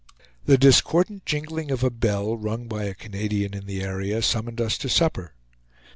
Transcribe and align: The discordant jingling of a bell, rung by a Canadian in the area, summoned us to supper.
The 0.45 0.57
discordant 0.57 1.27
jingling 1.27 1.69
of 1.69 1.83
a 1.83 1.91
bell, 1.91 2.35
rung 2.35 2.67
by 2.67 2.85
a 2.85 2.95
Canadian 2.95 3.53
in 3.53 3.67
the 3.67 3.83
area, 3.83 4.23
summoned 4.23 4.59
us 4.59 4.75
to 4.79 4.89
supper. 4.89 5.35